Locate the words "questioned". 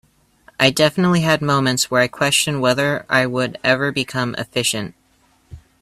2.07-2.59